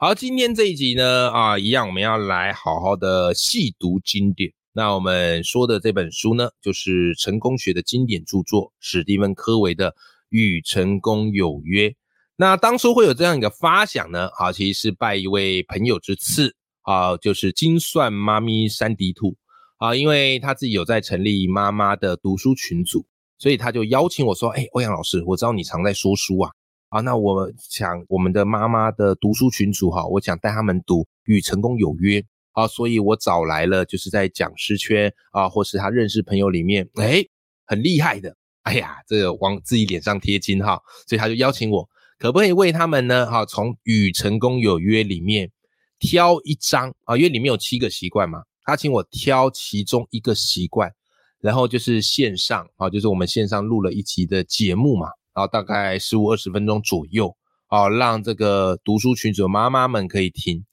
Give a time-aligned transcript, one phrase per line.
[0.00, 4.52] 好，今天这一集呢，啊，一样我们要来好好的细读经典。
[4.72, 9.90] 那我们说的这本书呢，就是成功学的经典著作史蒂芬·科维的
[10.28, 11.88] 《与成功有约》。
[12.36, 19.36] 那当初会有这样一个发想呢，啊，其实是拜一位朋友之赐，啊，就是精算妈咪山迪兔，
[19.78, 23.04] 啊，因为他自己有在成立妈妈的读书群组，
[23.36, 26.52] 所以他就邀请我说，哎，欧阳老师，我知道你常在说书啊。
[26.88, 32.20] 啊，那我想我们的妈妈的读书群组哈，我想带他们读《与成功有约》
[32.52, 37.22] 啊，所以我找来了就是在讲师圈啊，或是他认识朋友里面，哎，
[37.66, 41.86] 很厉害的，哎呀，这个往自己脸上贴金哈，所以他就邀请我，
[42.18, 43.30] 可不可以为他们呢？
[43.30, 45.50] 哈，从《与成功有约》里面
[45.98, 50.90] 挑一张啊，因为里面有七个习惯嘛，他请我挑其中一个习惯，
[51.38, 55.08] 然后就是线上啊，就是我们线上录了一集的节目嘛。
[55.38, 57.32] 然后大概十五二十分钟左右，
[57.68, 60.64] 哦，让这个读书群组的妈妈们可以听。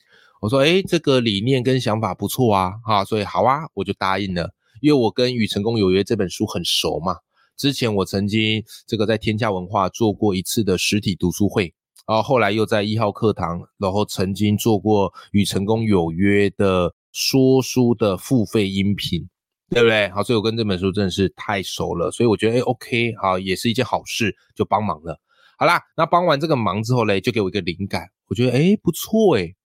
[0.42, 4.56] 我说，哎，这个理念跟想法不错啊，哈，所以好啊，我就答应了。
[4.82, 7.18] 因为我跟《与成功有约》这本书很熟嘛，
[7.56, 11.72] 之前我曾经这个在天下文化做过一次的实体读书会，
[12.08, 19.30] 然后后来又在一号课堂，然后曾经做过《与成功有约》的说书的付费音频。
[19.70, 20.10] 对不对？
[20.10, 25.20] 好，所以我跟这本书真的是太熟了，所以我觉得哎，OK，好，也是一件好事，就帮忙了。
[25.58, 29.56] 好啦，那帮完这个忙之后嘞，就给我一个灵感，我觉得哎，不错哎，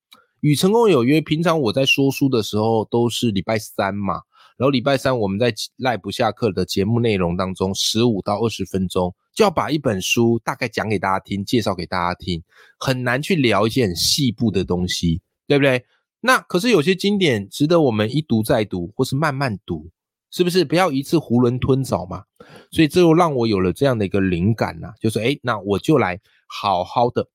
[0.40, 1.20] 与成功有约。
[1.20, 4.20] 平常我在说书的时候都是礼拜三嘛，
[4.56, 12.42] 然后礼拜三我们在赖不下课的节目内容当中，十五到二十分钟就要把一本书大概讲给大家听，介绍给大家听，
[12.78, 15.84] 很难去聊一些很细部的东西，对不对？
[16.20, 19.90] 那可是有些经典值得我们一读再读，或是慢慢读，
[20.30, 20.64] 是不是？
[20.64, 22.24] 不要一次囫囵吞枣嘛。
[22.70, 27.26] 所以这又让我有了这样的一个灵感呐，就是哎，那我就来好好的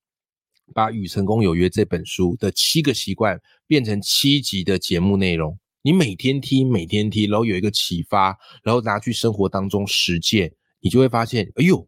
[0.74, 5.58] 把《与成功有约》这本书的七个习惯变成七集的节目内容。
[5.82, 11.88] 你每天听，每天听，然后有一个启发，然后拿去生活当中实践，你就会发现，哎呦，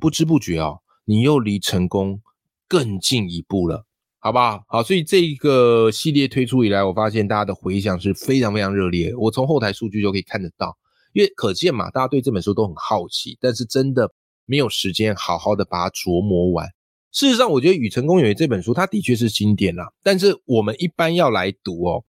[0.00, 2.20] 不知不觉哦，你又离成功
[2.66, 3.86] 更进一步了。
[4.26, 4.60] 好不好？
[4.66, 9.14] 好，所以这个系列推出以来，我发现大家的回响是非常非常热烈。
[9.14, 10.76] 我从后台数据就可以看得到，
[11.12, 14.10] 因为可见嘛，大家对这本书都很好奇，但是真的
[14.44, 16.66] 没有时间好好的把它琢磨完。
[17.12, 22.02] 事实上，我觉得《与成功有约》这本书，它的确是经典啦，但是我们一般要来读哦，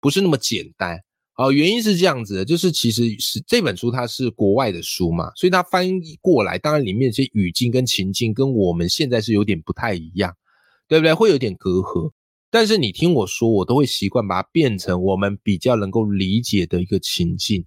[0.00, 1.00] 不是那么简单。
[1.32, 10.32] 好，原因是这样子的，就是其实是这本书它是国外的书嘛，所以它翻译过来，当然里面这些语境跟情境跟我们现在是有点不太一样。
[10.94, 11.12] 对不对？
[11.12, 12.12] 会有点隔阂，
[12.52, 17.66] 但是你听我说，我都会习惯把它变成我们比较能够理解的一个情境。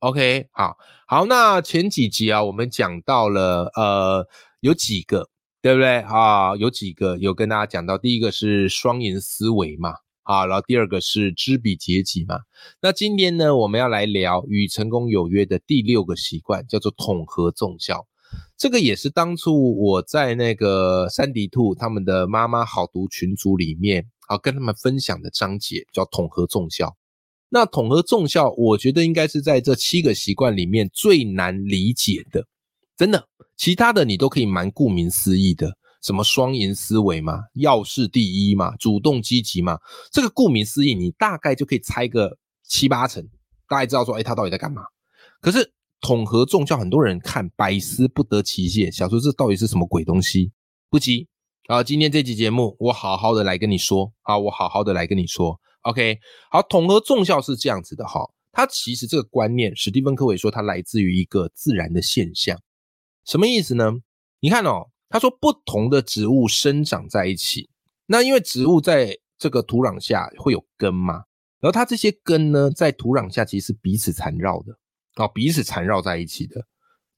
[0.00, 0.76] OK，好，
[1.06, 4.28] 好，那前几集啊，我们讲到了，呃，
[4.60, 5.30] 有几个，
[5.62, 6.54] 对不对啊？
[6.54, 9.94] 有几个有跟大家讲到，第一个是双赢思维嘛，
[10.24, 12.40] 啊，然后第二个是知彼解己嘛。
[12.82, 18.06] 那今天呢，我们要来聊与成功有约的第六个习惯，叫做统合纵效。
[18.56, 26.96] 这个也是当初我在那个三迪兔他们的妈妈好读群组里面啊，跟他们分享的章节叫统合重效。
[27.48, 32.44] 那统合重效，我觉得应该是在这七个习惯里面最难理解的，
[32.96, 33.28] 真的。
[33.56, 39.78] 其他的你都可以蛮顾名思义的，什么双赢思维嘛，要事第一嘛，主动积极嘛，
[40.10, 43.22] 这个顾名思义，你大概就可以猜个七八成，
[43.68, 44.82] 大概知道说，哎，他到底在干嘛？
[45.40, 45.72] 可是。
[46.00, 50.52] 统合重效，很多人看百思不得其解，想说这到底是什么鬼东西？
[50.88, 51.28] 不急
[51.66, 55.60] 啊，今天这期节目我好好的来跟你说啊，我好好的来跟你说。
[55.82, 56.18] OK，
[56.50, 58.20] 好，统合重效是这样子的哈，
[58.52, 62.60] 它其实这个观念，史蒂芬科维说它来自于一个自然的现象，
[63.24, 63.92] 什么意思呢？
[64.40, 67.68] 你看哦，他说不同的植物生长在一起，
[68.06, 71.14] 那因为植物在这个土壤下会有根嘛，
[71.60, 74.78] 然后它这些根呢，在土壤下其实是彼此缠绕的。
[75.16, 76.66] 哦，彼此缠绕在一起的，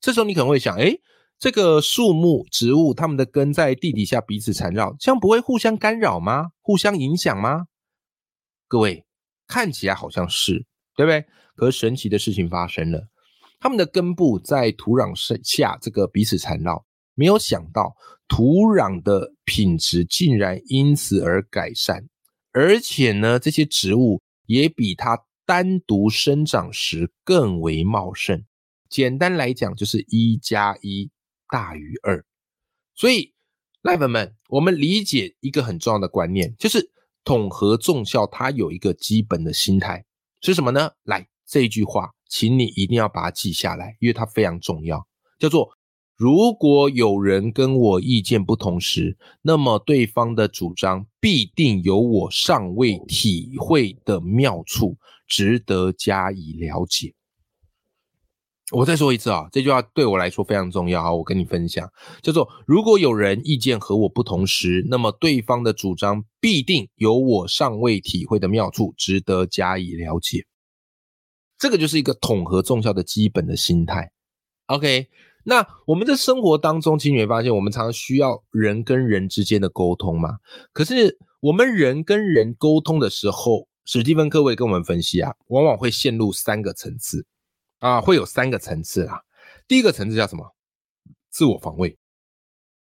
[0.01, 0.97] 这时候你可能会想，哎，
[1.39, 6.51] 这个树木、植物，它们的根在地底下彼此缠绕，这样不会互相干扰吗？
[6.61, 7.67] 互相影响吗？
[8.69, 9.05] 各位
[9.47, 10.65] 看起来好像是，
[10.95, 11.25] 对不对？
[11.57, 13.09] 可是神奇的事情发生了，
[13.59, 15.13] 它们的根部在土壤
[15.43, 16.85] 下这个彼此缠绕，
[17.15, 17.97] 没有想到
[18.29, 22.09] 土壤的品质竟然因此而改善，
[22.53, 24.21] 而且呢，这些植物。
[24.49, 25.15] 也比它
[25.49, 28.45] 单独生长时更为茂盛。
[28.91, 31.11] 简单来讲，就是一加一
[31.51, 32.23] 大于二。
[32.95, 33.33] 所以，
[33.81, 36.91] 赖粉们，我们理解一个很重要的观念，就是
[37.25, 40.05] 统合重效，它有一个基本的心态
[40.43, 40.91] 是什么呢？
[41.05, 45.07] 来，这一句话，请你一定要把它记下来，因为它非常重要，
[45.39, 45.71] 叫做。
[46.15, 57.15] 如果有人跟我意见不同时，那么对方的主张必定有我尚未体会的妙处，值得加以了解。
[58.73, 61.89] 我再说一次啊，这句话对我来说非常重要啊，我跟你分享，
[62.23, 70.47] 叫做如果有人意见和我不同时，那么对方的主张必定有我尚未体会的妙处，值得加以了解。
[71.59, 74.11] 这个就是一个统合重效的基本的心态。
[74.67, 75.09] OK。
[75.45, 80.41] 那我们在生活当中，其实你会发现，我们常常需要人跟人之间的沟通嘛。
[80.75, 87.25] 可是我们人跟人沟通的时候，史蒂芬·科维跟我们分析啊，往往会陷入三个层次
[87.79, 89.23] 啊，会有三个层次啊。
[89.67, 90.55] 第一个层次叫什么？
[91.31, 91.97] 自我防卫。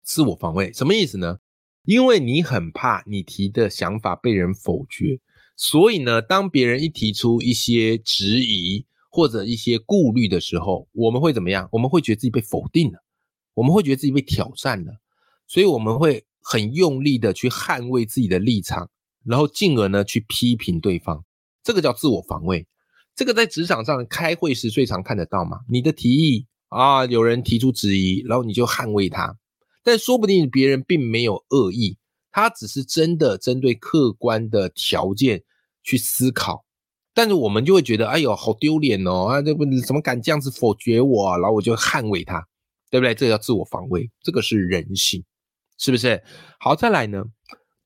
[0.03, 1.39] 自我防卫什么意思呢？
[1.85, 5.21] 因为你很怕你提的想法被人否决，
[5.55, 8.85] 所以呢，当别人一提出一些质疑。
[9.13, 11.67] 或者一些顾虑的时候，我们会怎么样？
[11.73, 13.03] 我们会觉得自己被否定了，
[13.53, 14.93] 我们会觉得自己被挑战了，
[15.47, 18.89] 所以我们会很用力的去捍卫自己的立场，
[19.25, 21.23] 然后进而呢去批评对方，
[21.63, 22.67] 这个叫自我防卫。
[23.15, 25.59] 这个在职场上开会时最常看得到嘛？
[25.69, 29.37] 你的提议啊，有人提出质疑，然后你就捍卫他，
[29.83, 31.97] 但说不定别人并没有恶意，
[32.31, 35.43] 他只是真的针对客观的条件
[35.83, 36.65] 去思考。
[37.13, 39.25] 但是我们就会觉得，哎呦，好丢脸哦！
[39.25, 41.37] 啊，这不怎么敢这样子否决我啊？
[41.37, 42.41] 然后我就捍卫他，
[42.89, 43.13] 对不对？
[43.13, 45.21] 这叫自我防卫，这个是人性，
[45.77, 46.23] 是不是？
[46.61, 47.21] 好，再来呢，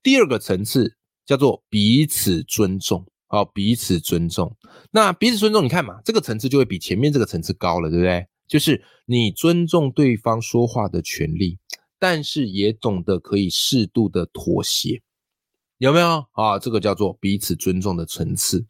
[0.00, 4.56] 第二个层次叫做彼此尊重，好，彼此尊重。
[4.92, 8.26] 那彼此尊重，你看嘛，这个层次就会比前面这个层次高了，对不对？
[8.46, 11.58] 就是你尊重对方说话的权利，
[11.98, 15.02] 但是也懂得可以适度的妥协，
[15.78, 16.56] 有没有啊？
[16.60, 18.64] 这个叫做彼此尊重的层次。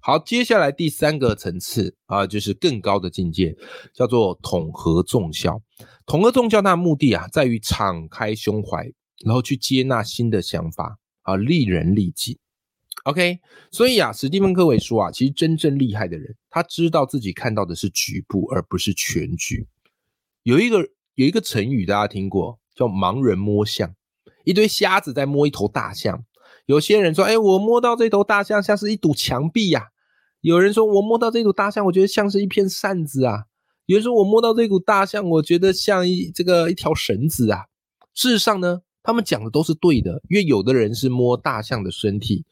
[0.00, 3.54] 好，接下来第三个层次啊，就是更高的境界，
[3.94, 5.60] 叫做统合众效。
[6.06, 8.90] 统合众效，它的目的啊，在于敞开胸怀，
[9.26, 12.38] 然后去接纳新的想法啊，利人利己。
[13.04, 13.38] OK，
[13.70, 19.66] 所以啊，史蒂芬·科维说啊，其实真正厉害的人，他知道自己看到的是局部，而不是全局。
[20.42, 20.78] 有一个
[21.14, 23.94] 有一个成语，大家听过，叫盲人摸象，
[24.44, 26.24] 一堆瞎子在摸一头大象。
[26.64, 29.88] 有些人说：“哎，我摸到这头大象像是一堵墙壁呀。”
[30.40, 33.44] 有人说：“我摸到这堵大象，我觉得像是一片扇子啊。”
[33.86, 37.64] 有人说：“我摸到这股大象，我觉得像一这个一条绳子啊。”
[38.12, 42.44] 事实上呢，他们讲的都是对的，因为有的人是摸大象的身体，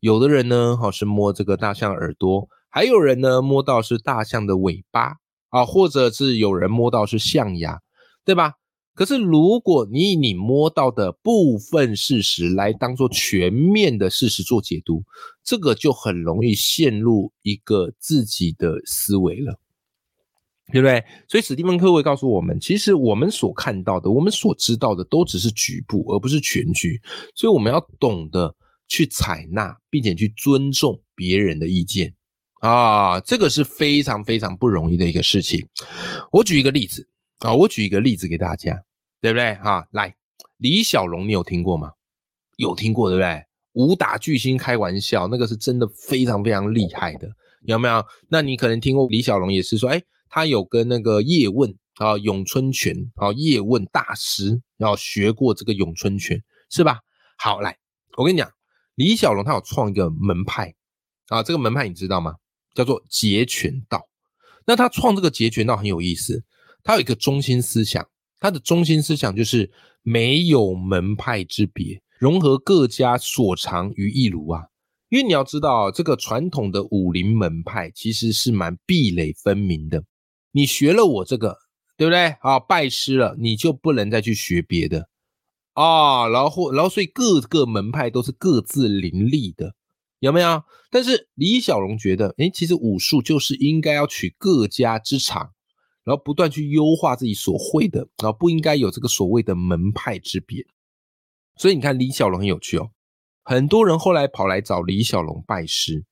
[0.00, 5.16] 有的人呢，好是摸这个大象耳朵，还有人呢摸到是大象的尾巴
[5.50, 7.80] 啊，或者是有人摸到是象牙，
[8.24, 8.54] 对吧？
[8.94, 15.02] 可是，如果你以你摸到的部分事实来当做全面的事实做解读，
[15.42, 19.58] 这个就很容易陷入一个自己的思维了，
[20.72, 21.04] 对不对？
[21.28, 27.00] 所以史蒂芬·科维告诉我们，其实我们所看到的、我们所知道的都只是局部，而不是全局。
[27.34, 28.52] 所以我们要懂得
[28.88, 32.12] 去采纳，并且去尊重别人的意见
[32.60, 35.64] 啊，这个是非常非常不容易的一个事情。
[36.32, 37.06] 我举一个例子。
[37.42, 38.80] 啊，我举一个例子给大家，
[39.20, 39.52] 对不对？
[39.56, 40.14] 哈，来，
[40.58, 41.90] 李小龙，你有听过吗？
[42.56, 43.42] 有听过，对不对？
[43.72, 47.28] 武打巨星开玩笑，那个是真的非常非常厉害的，
[47.64, 48.04] 有没有？
[48.28, 50.00] 那你可能听过李小龙也是说，哎，
[50.34, 57.00] 他有跟那个叶问啊，咏春拳啊，叶问大师要学过这个咏春拳，是吧？
[57.36, 57.76] 好，来，
[58.16, 58.50] 我跟你讲，
[58.94, 60.74] 李小龙他有创一个门派
[61.28, 62.34] 啊，这个门派你知道吗？
[62.74, 64.08] 叫做截拳道。
[64.64, 66.42] 那他创这个截拳道很有意思。
[66.82, 68.08] 他有一个中心思想，
[68.40, 69.70] 他的中心思想就是
[70.00, 74.62] 没有门派之别，融合各家所长于一炉啊。
[75.10, 80.02] 因为你要知道，这个传统的武林门派其实是蛮壁垒分明的。
[80.52, 81.58] 你学了我这个，
[81.96, 82.36] 对不对？
[82.40, 85.08] 啊，拜师了，你就不能再去学别的
[85.72, 86.28] 啊。
[86.28, 89.74] 然后，然后，所以各个门派都是各自林立的，
[90.20, 90.62] 有没有？
[90.90, 95.50] 但是李小龙觉得，哎，其实武术就是应该要取各家之长。
[96.04, 100.66] 然后不断去优化自己所会的，然后不应该有这个所谓的门派之别。
[101.54, 102.90] 所以你看李小龙很有趣哦，
[103.44, 106.04] 很多人后来跑来找李小龙拜师，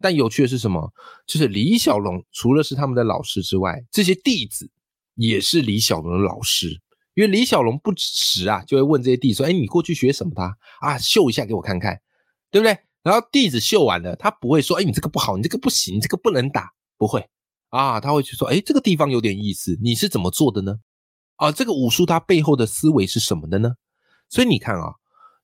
[0.00, 0.92] 但有趣的是什么？
[1.26, 4.70] 就是李小龙除了是他们的老师之外，这些弟子
[5.14, 6.80] 也是李小龙的老师。
[7.14, 10.32] 因为李小龙不时啊就会问这些弟子说：“哎，你过去学什么？
[10.34, 11.98] 他啊，秀一下给我看看，
[12.50, 17.26] 对不对？”然后弟子秀完了，他不会说，哎，你这个不好，你这个不行，这个不能打，不会
[17.70, 20.78] 啊，他会去说，哎，这个地方有点意思，你是怎么做的呢？
[21.36, 23.76] 啊，这个武术它背后的思维是什么的呢？
[24.28, 24.92] 所以你看啊，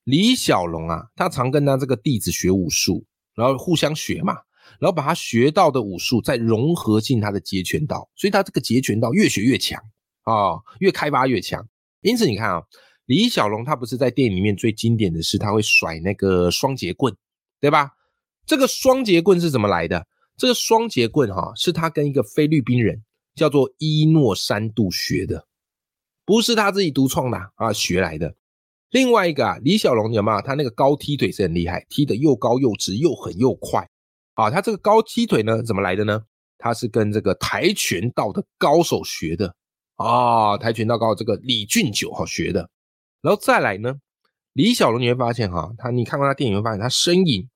[0.05, 4.35] 李小龙啊，他常跟他这个弟子学武术，然后互相学嘛，
[4.79, 9.81] 然后把他学到的武术再融合进他的截拳道，所以他这个截拳道越学越强
[10.23, 11.67] 啊，越开发越强。
[12.01, 12.63] 因此你看啊，
[13.07, 17.15] 李小龙他不是在电影里面最经典的是他会甩那个双截棍，
[17.61, 17.91] 对吧？
[18.45, 20.07] 这个双截棍是怎么来的？
[20.37, 23.03] 这个双截棍哈，是他跟一个菲律宾人
[23.35, 25.47] 叫做伊诺山度学的。
[26.25, 28.35] 不是他自己独创的啊，学来的。
[28.93, 30.41] 另外一个啊，李小龙有没有？
[30.43, 33.89] 他那个高踢腿是很厉害，踢得又高又直又狠又快
[34.35, 34.51] 啊。
[34.51, 36.23] 他这个高踢腿呢，怎么来的呢？
[36.59, 39.55] 他是跟这个跆拳道的高手学的
[39.97, 42.69] 啊，跆拳道高这个李俊九哈学的。
[43.23, 43.95] 然后再来呢，
[44.53, 47.49] 李小龙你会发现哈，他你看过他电影会发现他身影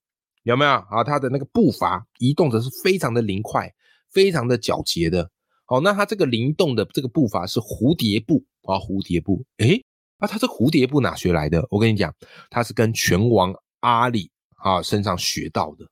[0.42, 1.04] 有没有啊？
[1.04, 3.70] 他的那个步伐移动的是非常的灵快，
[4.10, 5.30] 非常的皎洁的。
[5.66, 8.42] 好，那他这个灵动的这个步伐是蝴蝶步。
[8.66, 9.80] 啊，蝴蝶步，诶，
[10.18, 11.66] 那他这蝴蝶步哪学来的？
[11.70, 12.14] 我跟你讲，
[12.50, 15.86] 他是跟拳王阿里啊身上学到的。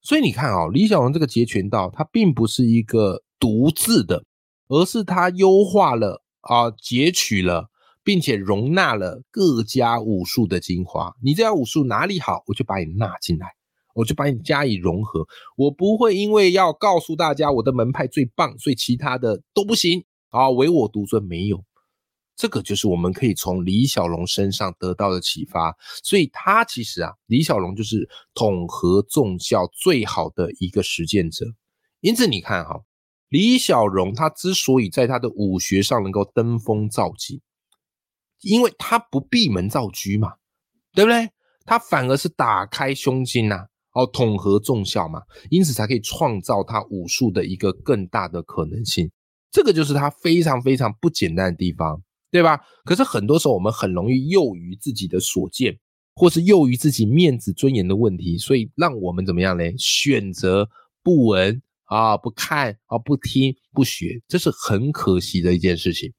[0.00, 4.24] 所以你看啊，李小龙这个截拳道，它并不是一个独自的，
[4.68, 7.70] 而是他优化了啊，截取了，
[8.02, 11.14] 并且容纳了各家武术的精华。
[11.22, 13.48] 你这家武术哪里好，我就把你纳进来，
[13.94, 15.26] 我就把你加以融合。
[15.56, 21.64] 我不会因为要告诉大家我的门派最棒，所以其他的都不行啊，唯我独尊，没有。
[22.36, 31.46] 这个就是我们可以从李小龙身上得到的启发，所以他其实啊，李小龙就是统合众效最好的一个实践者。
[32.00, 32.80] 因此你看哈，
[33.28, 37.40] 李小龙他之所以在他的武学上能够登峰造极，
[38.40, 40.34] 因为他不闭门造车嘛，
[40.92, 41.30] 对不对？
[41.64, 49.10] 他反而是打开胸襟呐，哦，统合众效嘛，因此才可以创造他武术的一个更大的可能性。
[49.50, 52.02] 这个就是他非常非常不简单的地方。
[52.34, 52.60] 对吧？
[52.84, 55.78] 可是很多时候我们很容易囿于自己的所见，
[56.16, 59.62] 或是囿于自己面子尊严的问题，所以让我们怎么样呢？
[59.78, 60.68] 选择
[61.00, 66.12] 不闻啊，不看啊，不听不学，这是很可惜的一件事情。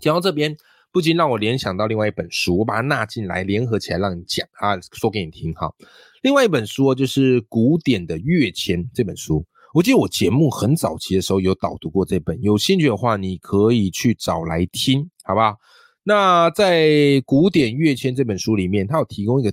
[0.00, 0.56] 讲到这边，
[0.92, 5.74] 不禁让我联想到另外一本书，我把它纳进来，联合起来让你讲啊，说给你听哈。
[6.22, 9.44] 另外一本书就是《古典的跃迁》这本书。
[9.74, 15.56] 我记得我节目很早期的时候有导读过这本，有兴趣的话你可以去找来听，好不好？
[16.04, 16.86] 那在
[17.24, 19.52] 《古典乐签》这本书里面，它有提供一个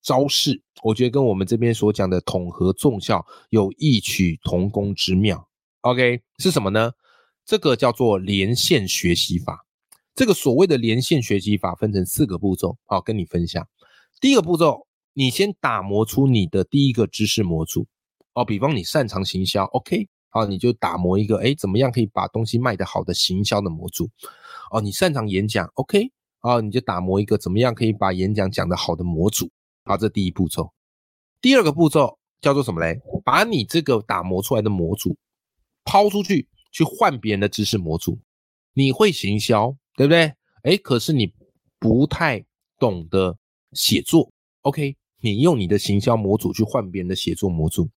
[0.00, 5.46] 招式，我觉得跟我们这边所讲的统合众效有异曲同工之妙。
[5.82, 6.92] OK，是什么呢？
[7.44, 9.66] 这个叫做连线学习法。
[10.14, 13.68] 这个所谓的连线学习法分成四个步骤，好，跟你分享。
[14.18, 17.86] 第一个步骤，你先打磨出你的第一个知识模组。
[18.38, 24.08] 哦，比方你擅长行销，OK，好，你就打磨一个，哎，怎么样可以把东西卖得好的行销的模组？
[24.70, 29.50] 哦，你擅长演讲，OK，啊，你就打磨一个怎么样可以把演讲讲得好的模组。
[29.84, 30.72] 好，这第一步骤。
[31.40, 33.00] 第二个步骤叫做什么嘞？
[33.24, 35.16] 把你这个打磨出来的模组
[35.84, 38.20] 抛出去，去换别人的知识模组。
[38.72, 40.32] 你会行销，对不对？
[40.62, 41.32] 哎，可是你
[41.80, 42.44] 不太
[42.78, 43.36] 懂得
[43.72, 44.30] 写作
[44.62, 47.90] ，OK，你用你的行销模组去换别人的写作模组。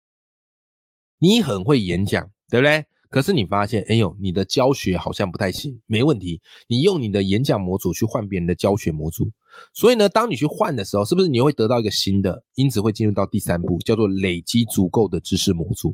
[1.24, 2.84] 你很会演讲，对不对？
[3.12, 5.80] 可是你发现，哎呦，你的教学好像不太行。
[5.86, 9.30] 没问题，你用你的演讲模组去换别人的教学模组。
[9.72, 12.44] 所以呢，当你去换的时候，是不是你会得到一个新的？
[12.56, 15.92] 因此会进入到第三步，叫做累积足够的知识模组，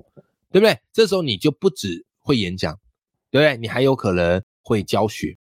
[0.50, 0.79] 对不对？
[0.93, 2.79] 这时候你就不只会演讲，
[3.29, 3.57] 对不对？
[3.57, 5.38] 你还有可能会教学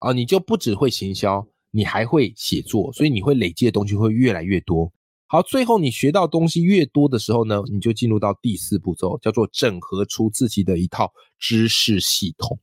[0.00, 4.90] 啊，你就不只会行销，你还会写作，所以你会累积的东西会越来越多。
[5.30, 12.58] 好，最后你学到东西越多的时候呢，你就进入到第四步骤，叫做整合出自己的一套知识系统，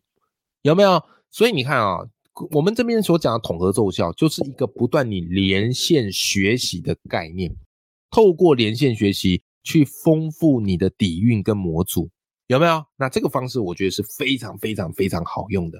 [0.63, 0.99] 有没有？
[1.29, 1.99] 所以你看啊，
[2.49, 7.55] 我们这边所讲的统合奏效，就是一个不断你连线学习的概念，
[8.09, 12.09] 透过连线学习去丰富你的底蕴跟模组，
[12.47, 12.83] 有没有？
[12.97, 15.77] 那这个方式我觉得是非常非常非常好用的，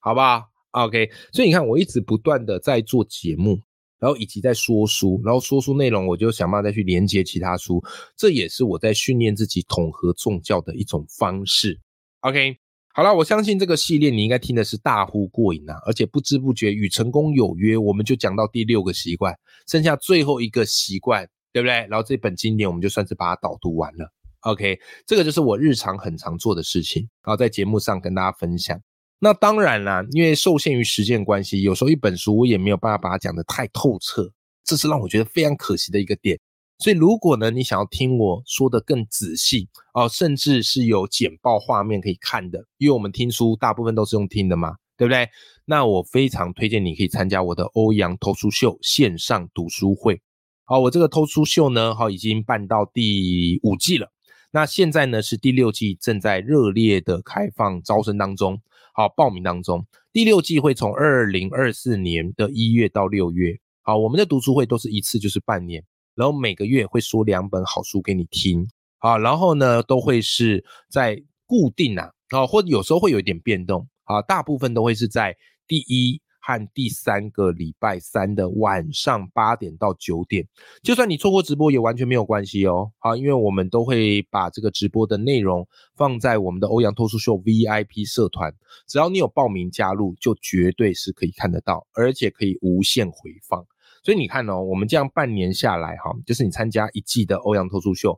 [0.00, 3.58] 好不好？OK，所以你看，我一直不断的在做节目。
[3.98, 7.82] 然后以及在说书，然后说书内容，我就想办法再去连接其他书，
[8.16, 11.80] 这也是我在训练自己统合众教的一种方式。
[12.20, 12.56] OK，
[12.92, 21.72] 好了，我相信这个系列你应该听的是大呼过瘾啊，而且不知不觉与成功有约，我们就讲到第六个习惯，剩下最后一个习惯，对不对？
[21.88, 24.12] 然后这本经典我们就算是把它导读完了。
[24.40, 28.80] OK，这个就是我日常很常做的事情，然后在节目上跟大家分享。
[29.18, 34.30] 那当然啦，因为受限于时间关系，有时候一本书我也没有办法把它讲得太透彻，
[34.62, 36.38] 这是让我觉得非常可惜的一个点。
[36.78, 45.26] 所以如果呢你想要听我说的更仔细哦，甚至是有简报画面可以看的，因为我们听书大部分都是用听的嘛，对不对？
[45.64, 50.20] 那我非常推荐你可以参加我的欧阳偷书秀线上读书会。
[50.64, 54.12] 好，我这个偷书秀呢，好已经办到第五季了。
[54.50, 58.60] 那现在呢是第六季正在热烈的开放招生当中，
[58.96, 59.86] 好报名当中。
[60.10, 65.84] 第六季会从二零二四年的一月到六月，好，我们的读书会都是一次就是半年，
[66.14, 75.36] 然后每个月会说两本好书给你听，好，然后呢都会是在固定啊，啊或者有时候会有一点变动，啊，大部分都会是在
[75.68, 76.22] 第一。
[76.46, 80.46] 和第三个礼拜三的晚上八点到九点，
[80.80, 82.92] 就算你错过直播也完全没有关系哦。
[82.98, 88.54] 好，因为我们都会把这个直播的内容放在我们的欧阳脱书秀 VIP 社团，
[88.86, 93.66] 只要你有报名加入，就绝对是可以看得到，而且可以无限回放。
[94.04, 98.16] 所以你看哦，我们这样半年下来，哈，就是你参加一季的欧阳脱书秀，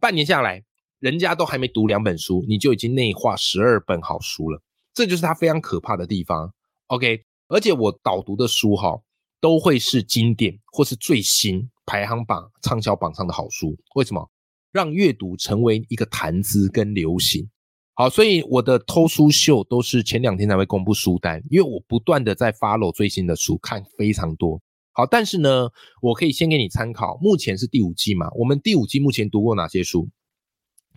[0.00, 0.64] 半年下来，
[0.98, 4.62] 人家都还没读两本书，你就已经内化十二本好书了，
[4.94, 6.54] 这就是它非常可怕的地方。
[6.86, 7.22] OK。
[7.48, 9.00] 而且我导读的书哈，
[9.40, 13.76] 都会是经典或是最新排行榜畅销榜上的好书。
[13.94, 14.30] 为什么？
[14.72, 17.48] 让阅读成为一个谈资跟流行。
[17.94, 24.60] 好，所以我的偷书秀都是前两天才会公布书单，因为我不断的在 follow 最新的书，看非常多。
[24.92, 25.70] 好，但是呢，
[26.02, 27.16] 我可以先给你参考。
[27.22, 28.28] 目前是第五季嘛？
[28.34, 30.10] 我们第五季目前读过哪些书？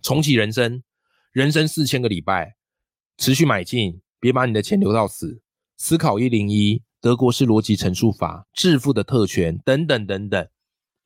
[0.02, 0.82] 重启人生，
[1.32, 2.56] 人生四千个礼拜，
[3.16, 5.40] 持续买进，别把你的钱留到死。
[5.82, 10.46] 思考一零一，德国式逻辑陈述法，致富的特权等等等等，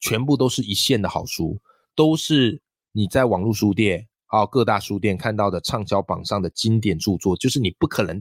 [0.00, 1.60] 全部都是一线的好书，
[1.94, 8.20] 都是你在网络书店、好各大书店看到的畅销榜上的经典著作，就是你不可能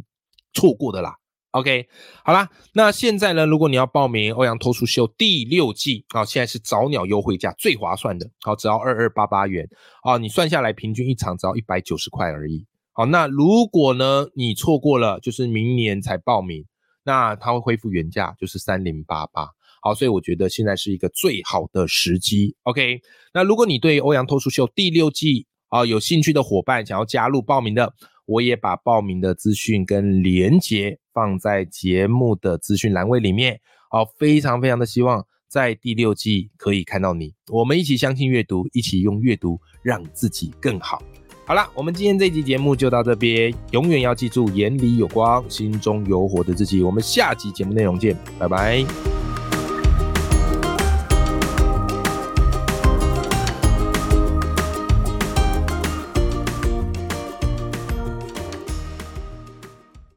[0.54, 1.16] 错过的啦。
[1.50, 1.88] OK，
[2.24, 9.68] 好啦，那现在呢，如果你要报名欧阳脱书秀第六季啊，现在是早鸟优惠价最划算的，好，只要二二八八元
[10.04, 12.68] 啊，你算下来平均一场只要一百九十块而已。
[12.96, 16.64] 好，那如果呢，你错过了，就是明年才报名，
[17.04, 19.50] 那它会恢复原价，就是三零八八。
[19.82, 22.56] 好，所以我觉得现在是一个最好的时机。
[22.64, 23.02] OK，
[23.34, 27.94] 那如果你对欧阳脱书秀第六季啊有兴趣的伙伴，想要加入报名的，
[28.26, 33.60] 我也把报名的资讯跟连接放在节目的资讯栏位里面。
[33.90, 41.02] 好，非常非常的希望在第六季可以看到你，我们一起相信阅读，一起用阅读让自己更好。
[41.46, 43.54] 好了，我们今天这期节目就到这边。
[43.72, 46.82] 永远要记住，眼里有光，心中有火的自己。
[46.82, 49.23] 我们下集节目内容见，拜拜。